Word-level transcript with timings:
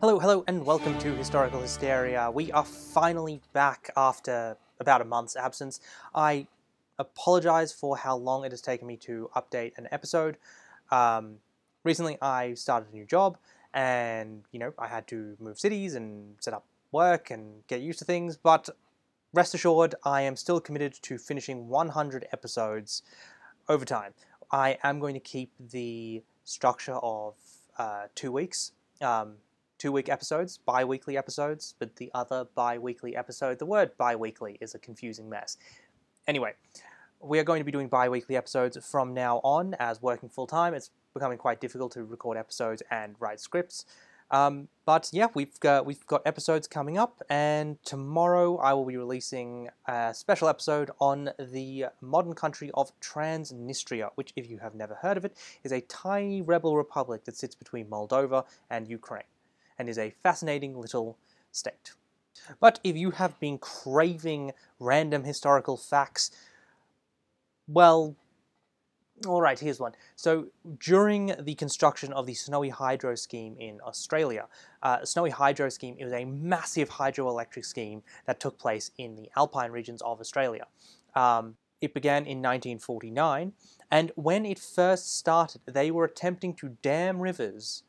Hello, 0.00 0.18
hello, 0.18 0.44
and 0.48 0.66
welcome 0.66 0.98
to 0.98 1.14
Historical 1.14 1.60
Hysteria. 1.60 2.30
We 2.30 2.50
are 2.52 2.64
finally 2.64 3.40
back 3.52 3.90
after 3.96 4.56
about 4.80 5.00
a 5.00 5.04
month's 5.04 5.36
absence. 5.36 5.80
I 6.14 6.48
apologize 6.98 7.72
for 7.72 7.96
how 7.96 8.16
long 8.16 8.44
it 8.44 8.50
has 8.50 8.60
taken 8.60 8.86
me 8.86 8.96
to 8.98 9.30
update 9.34 9.78
an 9.78 9.88
episode. 9.92 10.36
Um, 10.90 11.36
recently, 11.84 12.18
I 12.20 12.54
started 12.54 12.88
a 12.92 12.94
new 12.94 13.06
job, 13.06 13.38
and 13.72 14.42
you 14.50 14.58
know, 14.58 14.74
I 14.78 14.88
had 14.88 15.06
to 15.08 15.36
move 15.40 15.58
cities 15.58 15.94
and 15.94 16.34
set 16.40 16.52
up 16.52 16.66
work 16.90 17.30
and 17.30 17.66
get 17.68 17.80
used 17.80 18.00
to 18.00 18.04
things, 18.04 18.36
but 18.36 18.68
rest 19.32 19.54
assured, 19.54 19.94
I 20.04 20.22
am 20.22 20.36
still 20.36 20.60
committed 20.60 20.94
to 21.02 21.18
finishing 21.18 21.68
100 21.68 22.26
episodes 22.32 23.02
over 23.68 23.84
time. 23.84 24.12
I 24.50 24.76
am 24.82 24.98
going 24.98 25.14
to 25.14 25.20
keep 25.20 25.52
the 25.58 26.22
structure 26.44 26.96
of 26.96 27.34
uh, 27.78 28.06
two 28.14 28.32
weeks. 28.32 28.72
Um, 29.00 29.36
two 29.78 29.92
week 29.92 30.08
episodes, 30.08 30.58
bi 30.58 30.84
weekly 30.84 31.16
episodes, 31.16 31.74
but 31.78 31.96
the 31.96 32.10
other 32.14 32.46
bi 32.54 32.78
weekly 32.78 33.16
episode, 33.16 33.58
the 33.58 33.66
word 33.66 33.90
bi 33.98 34.16
weekly 34.16 34.58
is 34.60 34.74
a 34.74 34.78
confusing 34.78 35.28
mess. 35.28 35.56
Anyway, 36.26 36.54
we 37.20 37.38
are 37.38 37.44
going 37.44 37.60
to 37.60 37.64
be 37.64 37.72
doing 37.72 37.88
bi 37.88 38.08
weekly 38.08 38.36
episodes 38.36 38.78
from 38.84 39.14
now 39.14 39.38
on 39.44 39.74
as 39.74 40.00
working 40.02 40.28
full 40.28 40.46
time. 40.46 40.74
It's 40.74 40.90
becoming 41.12 41.38
quite 41.38 41.60
difficult 41.60 41.92
to 41.92 42.04
record 42.04 42.36
episodes 42.36 42.82
and 42.90 43.14
write 43.18 43.40
scripts. 43.40 43.84
Um, 44.30 44.68
but 44.86 45.10
yeah, 45.12 45.28
we've 45.34 45.58
got, 45.60 45.86
we've 45.86 46.04
got 46.06 46.22
episodes 46.26 46.66
coming 46.66 46.98
up, 46.98 47.22
and 47.28 47.76
tomorrow 47.84 48.56
I 48.56 48.72
will 48.72 48.84
be 48.84 48.96
releasing 48.96 49.68
a 49.86 50.12
special 50.14 50.48
episode 50.48 50.90
on 50.98 51.30
the 51.38 51.86
modern 52.00 52.34
country 52.34 52.70
of 52.74 52.90
Transnistria, 53.00 54.10
which, 54.14 54.32
if 54.34 54.48
you 54.48 54.58
have 54.58 54.74
never 54.74 54.94
heard 54.94 55.16
of 55.16 55.24
it, 55.24 55.36
is 55.62 55.72
a 55.72 55.82
tiny 55.82 56.42
rebel 56.42 56.76
republic 56.76 57.24
that 57.26 57.36
sits 57.36 57.54
between 57.54 57.86
Moldova 57.86 58.44
and 58.70 58.88
Ukraine, 58.88 59.22
and 59.78 59.88
is 59.88 59.98
a 59.98 60.10
fascinating 60.22 60.78
little 60.78 61.18
state. 61.52 61.92
But 62.60 62.80
if 62.84 62.96
you 62.96 63.12
have 63.12 63.38
been 63.40 63.58
craving 63.58 64.52
random 64.78 65.24
historical 65.24 65.76
facts, 65.76 66.30
well, 67.66 68.16
all 69.26 69.40
right, 69.40 69.58
here's 69.58 69.80
one. 69.80 69.92
So 70.16 70.48
during 70.80 71.34
the 71.40 71.54
construction 71.54 72.12
of 72.12 72.26
the 72.26 72.34
Snowy 72.34 72.68
Hydro 72.68 73.14
scheme 73.14 73.56
in 73.58 73.80
Australia, 73.86 74.48
uh, 74.82 75.04
Snowy 75.04 75.30
Hydro 75.30 75.68
scheme 75.68 75.96
it 75.98 76.04
was 76.04 76.12
a 76.12 76.24
massive 76.24 76.90
hydroelectric 76.90 77.64
scheme 77.64 78.02
that 78.26 78.40
took 78.40 78.58
place 78.58 78.90
in 78.98 79.14
the 79.14 79.30
alpine 79.36 79.70
regions 79.70 80.02
of 80.02 80.20
Australia. 80.20 80.66
Um, 81.14 81.56
it 81.80 81.94
began 81.94 82.22
in 82.22 82.38
1949, 82.38 83.52
and 83.90 84.12
when 84.16 84.44
it 84.46 84.58
first 84.58 85.16
started, 85.16 85.60
they 85.66 85.90
were 85.90 86.04
attempting 86.04 86.54
to 86.54 86.70
dam 86.82 87.20
rivers 87.20 87.82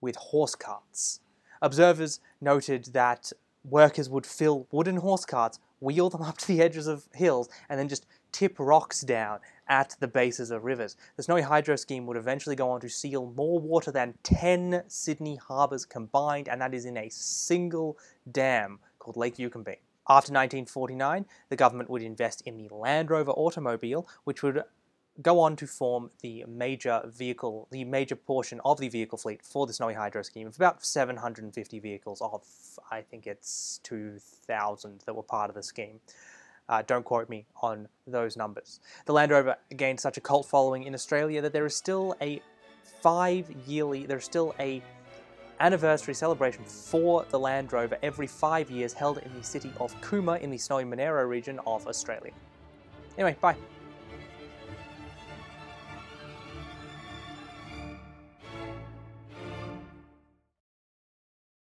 with 0.00 0.16
horse 0.16 0.54
carts. 0.54 1.20
Observers 1.60 2.20
noted 2.40 2.86
that 2.92 3.32
workers 3.64 4.08
would 4.08 4.26
fill 4.26 4.66
wooden 4.70 4.96
horse 4.96 5.24
carts, 5.24 5.58
wheel 5.80 6.10
them 6.10 6.22
up 6.30 6.38
to 6.38 6.46
the 6.48 6.62
edges 6.62 6.86
of 6.86 7.08
hills, 7.14 7.48
and 7.68 7.78
then 7.78 7.88
just 7.88 8.06
tip 8.32 8.56
rocks 8.58 9.00
down 9.00 9.40
at 9.68 9.96
the 10.00 10.08
bases 10.08 10.50
of 10.50 10.64
rivers. 10.64 10.96
The 11.16 11.22
Snowy 11.22 11.42
Hydro 11.42 11.76
scheme 11.76 12.06
would 12.06 12.16
eventually 12.16 12.56
go 12.56 12.70
on 12.70 12.80
to 12.80 12.88
seal 12.88 13.32
more 13.36 13.58
water 13.58 13.90
than 13.90 14.14
10 14.22 14.84
Sydney 14.86 15.36
harbours 15.36 15.84
combined, 15.84 16.48
and 16.48 16.60
that 16.60 16.74
is 16.74 16.84
in 16.84 16.96
a 16.96 17.08
single 17.10 17.98
dam 18.30 18.78
called 18.98 19.16
Lake 19.16 19.36
Eucumbene. 19.36 19.78
After 20.10 20.32
1949, 20.32 21.26
the 21.50 21.56
government 21.56 21.90
would 21.90 22.02
invest 22.02 22.42
in 22.46 22.56
the 22.56 22.74
Land 22.74 23.10
Rover 23.10 23.32
automobile, 23.32 24.08
which 24.24 24.42
would 24.42 24.62
go 25.20 25.40
on 25.40 25.56
to 25.56 25.66
form 25.66 26.10
the 26.22 26.44
major 26.46 27.02
vehicle, 27.06 27.68
the 27.70 27.84
major 27.84 28.14
portion 28.14 28.60
of 28.64 28.78
the 28.78 28.88
vehicle 28.88 29.18
fleet 29.18 29.42
for 29.42 29.66
the 29.66 29.72
Snowy 29.72 29.94
Hydro 29.94 30.22
scheme 30.22 30.46
of 30.46 30.56
about 30.56 30.84
750 30.84 31.78
vehicles 31.80 32.20
of, 32.20 32.44
I 32.90 33.02
think 33.02 33.26
it's 33.26 33.80
2,000 33.82 35.02
that 35.06 35.14
were 35.14 35.22
part 35.22 35.48
of 35.48 35.56
the 35.56 35.62
scheme. 35.62 36.00
Uh, 36.68 36.82
don't 36.86 37.04
quote 37.04 37.28
me 37.28 37.46
on 37.62 37.88
those 38.06 38.36
numbers. 38.36 38.80
The 39.06 39.12
Land 39.12 39.32
Rover 39.32 39.56
gained 39.76 39.98
such 39.98 40.18
a 40.18 40.20
cult 40.20 40.46
following 40.46 40.84
in 40.84 40.94
Australia 40.94 41.40
that 41.40 41.52
there 41.52 41.66
is 41.66 41.74
still 41.74 42.14
a 42.20 42.42
five 43.00 43.50
yearly, 43.66 44.06
there's 44.06 44.24
still 44.24 44.54
a 44.60 44.82
anniversary 45.60 46.14
celebration 46.14 46.62
for 46.64 47.24
the 47.30 47.38
Land 47.38 47.72
Rover 47.72 47.98
every 48.02 48.26
five 48.26 48.70
years 48.70 48.92
held 48.92 49.18
in 49.18 49.34
the 49.34 49.42
city 49.42 49.72
of 49.80 49.98
Cooma 50.00 50.40
in 50.40 50.50
the 50.50 50.58
snowy 50.58 50.84
Monaro 50.84 51.24
region 51.24 51.58
of 51.66 51.86
Australia. 51.86 52.32
Anyway, 53.16 53.36
bye. 53.40 53.56